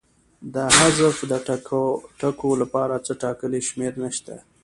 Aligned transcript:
د 0.53 0.55
حذف 0.77 1.15
د 1.31 1.33
ټکو 2.21 2.51
لپاره 2.61 2.95
څه 3.05 3.11
ټاکلې 3.23 3.61
شمېر 3.69 3.93
نشته. 4.03 4.35